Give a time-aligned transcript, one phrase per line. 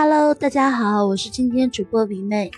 [0.00, 2.52] Hello，大家好，我是今天主播李妹。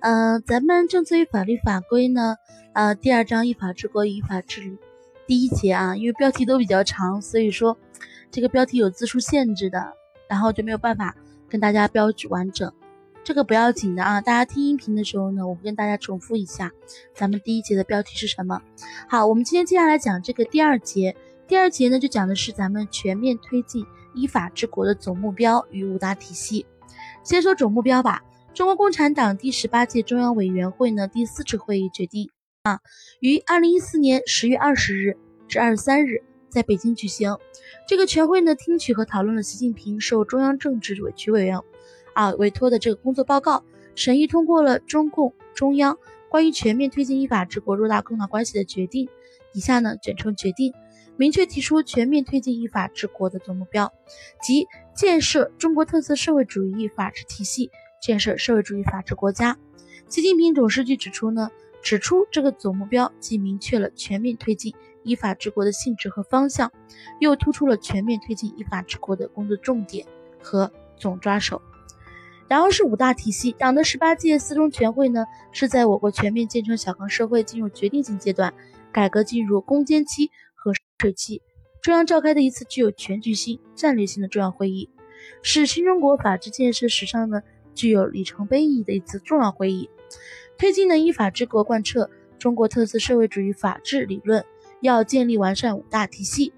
[0.00, 2.36] 嗯，咱们政策与法律法规呢，
[2.72, 4.78] 呃，第二章依法治国依法治理
[5.26, 7.76] 第一节啊，因为标题都比较长，所以说
[8.30, 9.92] 这个标题有字数限制的，
[10.26, 11.14] 然后就没有办法
[11.50, 12.72] 跟大家标注完整。
[13.22, 16.72] 这个不要紧的啊，大家听音频的时候呢，我会跟大家重复一下
[17.14, 18.62] 咱们第一节的标题是什么。
[19.06, 21.14] 好，我们今天接下来讲这个第二节，
[21.46, 26.64] 第二节呢就讲的是咱们全面推进依法治国的总目标与五大体系。
[27.26, 28.22] 先说总目标吧，
[28.54, 32.30] 中国共产党第十八届中央委员会呢第四次会议决定
[32.62, 32.78] 啊，
[33.18, 35.16] 于二零一四年十月二十日
[35.48, 37.36] 至二十三日在北京举行。
[37.88, 41.58] 这个全会呢听取和讨论了习近平受中央政治委局委员。
[42.14, 43.64] 啊，委托的这个工作报告
[43.96, 49.08] 审议通过了中共中央关于全面推进依法治国、偌大共大关系的决定。
[49.52, 50.72] 以下呢简称决定，
[51.16, 53.92] 明确提出全面推进依法治国的总目标，
[54.42, 59.56] 即建设中国特色社会主义法治体系，建设社会主义法治国家。
[60.08, 61.50] 习近平总书记指出呢，
[61.82, 66.70] 指出这个总目标既明确了全面推进依法治国的性质和方向，
[67.18, 70.06] 又突出了全面推进依法治国的工作重点
[70.40, 71.60] 和总抓手。
[72.48, 73.50] 然后是五大体系。
[73.58, 78.54] 党的十八届四中全会呢，是在我国全面建成小康社会进入决定性阶段，
[78.92, 80.30] 改革进入攻坚期
[80.98, 81.42] 和水期，
[81.82, 84.88] 中央召开的一次具有全局性、战略性的重要会议，
[85.42, 87.42] 是新中国法治建设史上呢
[87.74, 89.90] 具有里程碑意义的一次重要会议。
[90.56, 94.44] 推进呢依法治国，贯彻中国特色社会主义法治理论，
[94.80, 96.52] 要建立完善五大体系。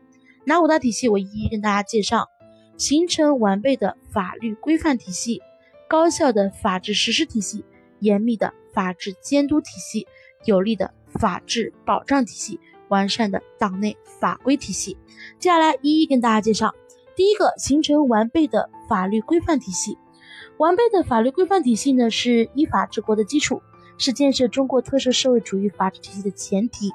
[0.44, 1.09] 哪五大体系？
[1.09, 2.28] 我一一跟大家介绍，
[2.77, 5.42] 形成完备的法律规范体系。
[5.89, 7.64] 高效的法治实施体系，
[7.98, 10.06] 严密的法治监督体系，
[10.44, 14.97] 有力的法治保障体系，完善的党内法规体系。
[15.39, 16.75] 接下来一一跟大家介绍。
[17.16, 19.99] 第一个，形成完备的法律规范体系。
[20.56, 23.60] 完备的法律规范体系呢，是依法治国的基础，
[23.97, 26.93] 是建设中国特色社会主义法治体系的前提。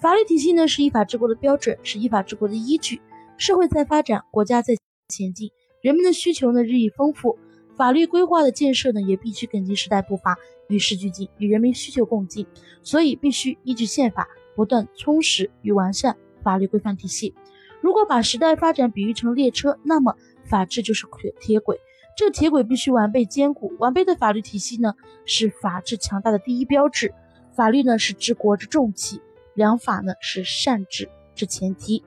[0.00, 3.00] 法律体系呢，是依法治国的标准，是依法治国的依据。
[3.38, 4.74] 社会在发展，国家在
[5.08, 5.50] 前进，
[5.80, 7.38] 人们的需求呢日益丰富。
[7.76, 10.36] 法律规划的建设呢，也必须跟进时代步伐，
[10.68, 12.46] 与时俱进，与人民需求共进。
[12.82, 14.26] 所以，必须依据宪法，
[14.56, 17.34] 不断充实与完善法律规范体系。
[17.80, 21.78] 如果把时代发展比喻成列车，那么法治就是铁铁轨，
[22.16, 23.72] 这铁轨必须完备坚固。
[23.78, 24.94] 完备的法律体系呢，
[25.24, 27.14] 是法治强大的第一标志。
[27.54, 29.20] 法律呢，是治国之重器；
[29.54, 32.02] 良法呢，是善治之前提。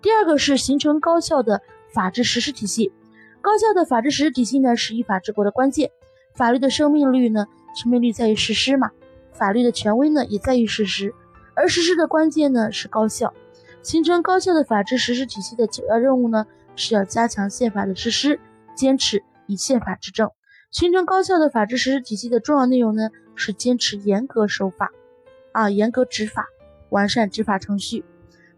[0.00, 1.62] 第二个是形成高效的
[1.92, 2.92] 法治实施体系。
[3.40, 5.90] 高效的法治实施体系呢，是依法治国的关键。
[6.34, 8.88] 法律的生命力呢，生命力在于实施嘛；
[9.32, 11.14] 法律的权威呢，也在于实施。
[11.58, 13.34] 而实施的关键呢，是高效。
[13.82, 16.46] 形成高效的法治实施体系的首要任务呢，
[16.76, 18.40] 是要加强宪法的实施，
[18.74, 20.30] 坚持以宪法治政。
[20.70, 24.92] 形成高效的法治实施体系的重要内容呢，是坚持严格守法，
[25.52, 26.46] 啊，严格执法，
[26.90, 28.04] 完善执法程序。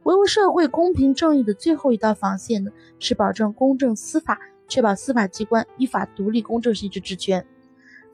[0.02, 4.38] 维护社会公平正义的最后一道防线呢，是保证公正司法。
[4.68, 7.44] 确保司法机关依法独立公正行使职权。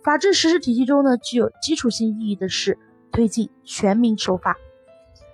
[0.03, 2.79] 法治实施体系中呢，具有基础性意义的是
[3.13, 4.57] 推进全民守法，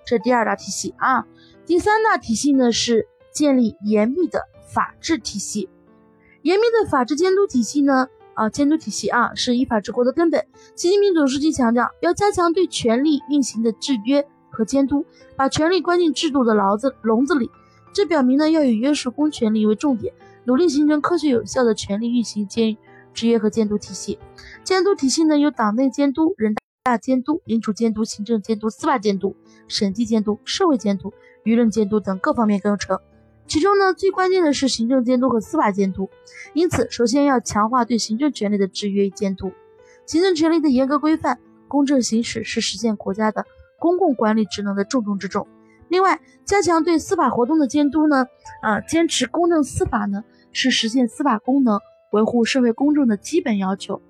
[0.05, 1.27] 这第二大体系啊。
[1.65, 5.69] 第三大体系呢是建立严密的法治体系。
[6.43, 10.45] 严密的法治监督体系呢，啊，监督体系啊是依法治国的根本。
[10.75, 17.51] 习近平总书记强调，要加强对权力运行的制约和监督，把权力关进制度的牢子笼子里。
[17.95, 20.13] 这表明呢，要以约束公权力为重点。
[20.45, 22.77] 努力形成科学有效的权力运行监
[23.15, 24.19] 制约和监督体系。
[24.65, 29.37] 监督体系呢，有党内监督、人大监督、民主监督、行政监督、司法监督、
[29.73, 33.01] 审计监督、社会监督、舆论监督等各方面构成。
[33.47, 36.11] 其中呢，最关键的是行政监督和司法监督。
[36.53, 39.51] 因此，首先要强化对行政权力的制约与监督。
[40.05, 41.39] 行政权力的严格规范、
[41.69, 43.47] 公正行使是实现国家的
[43.79, 45.49] 公共管理职能的重中之重。
[45.89, 48.27] 另外，加强对司法活动的监督呢，
[48.61, 50.23] 啊，坚持公正司法呢，
[50.53, 51.81] 是实现司法功能、
[52.13, 54.01] 维护社会公正的基本要求。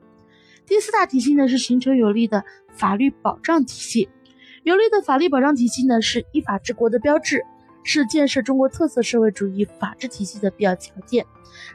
[0.67, 4.09] 第四大体系呢，是形成有力的法律保障体系。
[4.65, 7.45] 有力的法律保障体系呢，是依法治国的标志，
[7.83, 11.27] 是建设中国特色社会主义法治体系的必要条件，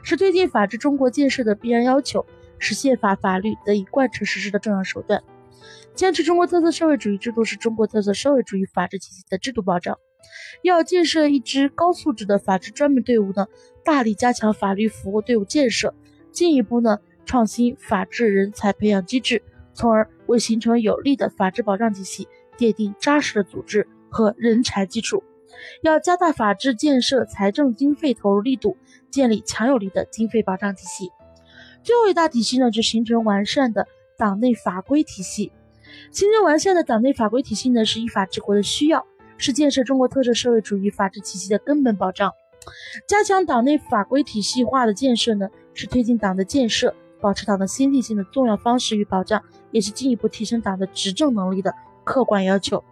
[0.02, 2.24] 是推进法治中国建设的必然要求，
[2.58, 5.22] 是宪法法律得以贯彻实施的重要手段。
[5.94, 9.98] 坚持中国特色社会主义制度是中国特色社会主义法治体系的制度保障。
[10.62, 13.48] 要建设一支高素质的法治专门队伍呢，
[13.84, 15.94] 大力加强法律服务队伍建设，
[16.32, 19.42] 进一步呢创新法治人才培养机制，
[19.74, 22.26] 从而为形成有力的法治保障体系
[22.58, 25.22] 奠定扎实的组织和人才基础。
[25.82, 28.76] 要加大法治建设财政经费投入力度，
[29.10, 31.10] 建立强有力的经费保障体系。
[31.82, 33.86] 最后一大体系呢，就形成完善的
[34.18, 35.52] 党内法规体系。
[36.12, 39.06] 形成完善的党内法规体系呢，是依法治国的需要，
[39.38, 42.32] 是建设中国特色社会主义法治体系的根本保障。
[43.06, 51.72] 加强党内法规体系化的建设呢，是推进党的建设、保持党的先进性的重要方式与保障，也是进一步提升党的执政能力的
[52.08, 52.82] 客观要求。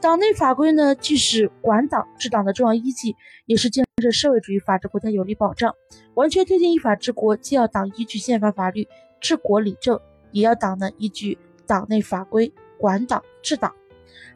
[0.00, 3.16] 党内法规呢，既是管党治党的重要依据，
[3.46, 5.74] 也是建设社会主义法治国家有力保障。
[6.14, 8.86] 完全推进依法治国，既要党依据宪法法律
[9.20, 9.98] 治国理政，
[10.30, 11.36] 也要党呢依据
[11.66, 13.74] 党内法规管党治党。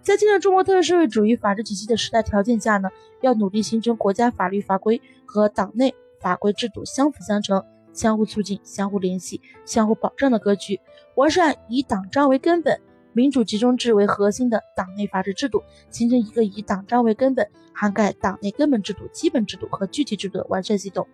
[0.02, 2.88] 在建设中国特色社会主义法治体系的时代条件下呢，
[3.20, 7.62] 要努力形成国家法律法规和党内法规制度相辅相成、
[7.92, 10.80] 相互促进、相互联系、相互保障的格局，
[11.14, 12.80] 完善以党章为根本。
[13.12, 21.08] 民主集中制为核心的党内法治制度，形成一个以党章为根本、涵盖党内根本制度、基本制度和具体制度的完善系统，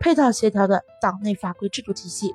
[0.00, 2.34] 配套协调的党内法规制度体系。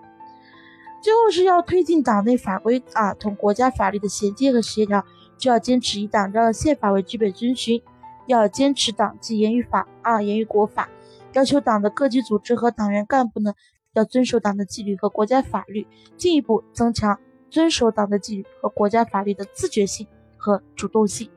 [1.01, 5.06] 最后是要推进党内法规啊同国家法律的衔接和协调，
[5.38, 7.81] 就要坚持以党章的宪法为基本遵循，
[8.25, 10.89] 要坚持党纪严于法啊严于国法，
[11.33, 13.53] 要求党的各级组织和党员干部呢
[13.94, 15.88] 要遵守党的纪律和国家法律，
[16.18, 17.19] 进一步增强。
[17.49, 20.07] 遵守党的纪律和国家法律的自觉性
[20.38, 21.29] 和主动性。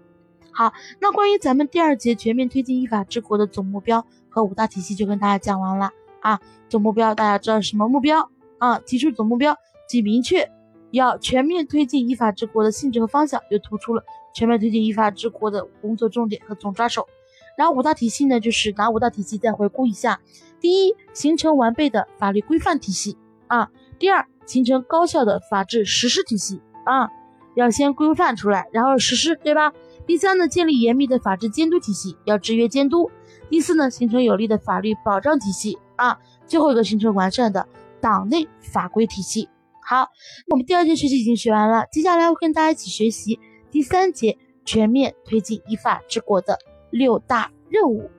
[0.53, 6.41] 好，那关于咱们第二节全面推进依法治国的总目标和五大体系就跟大家讲完了啊。
[6.69, 8.79] 总目标大家知道什么目标啊？
[8.81, 9.57] 提出总目标
[9.89, 10.51] 既明确
[10.91, 14.03] 要全面推进依法治国的性质和方向，又突出了
[14.35, 17.09] 全面推进依法治国的工作重点和总抓手。
[17.57, 19.39] 然后五大体系呢，就是哪五大体系？
[19.39, 20.21] 再回顾一下：
[20.61, 27.09] 第一，形成完备的法律规范体系啊；第二，形成高效的法治实施体系啊，
[27.55, 29.73] 要先规范出来，然后实施，对吧？
[30.09, 33.13] 第三呢，建立严密的法治监督体系，要制约监督。
[33.49, 36.19] 第四呢，形成有力的法律保障体系啊。
[36.49, 37.69] 最后一个，形成完善的
[38.01, 39.49] 党内法规体系。
[39.81, 40.09] 好，
[40.49, 43.39] 我们第二节学习已经学完了，接下来会跟大家一起学习
[43.71, 46.59] 第三节全面推进依法治国的
[46.91, 48.11] 六大任务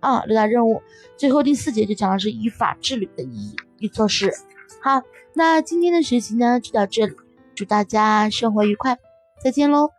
[0.00, 0.82] 啊，六大任务。
[1.16, 4.30] 最后第四节就讲的是依法治理的意义与措施。
[4.80, 5.02] 好。
[5.34, 7.14] 那今天的学习呢就到这里，
[7.54, 8.98] 祝大家生活愉快，
[9.42, 9.90] 再见喽。